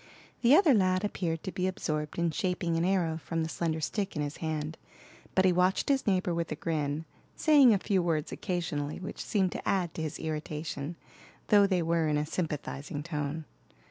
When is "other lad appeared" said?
0.55-1.43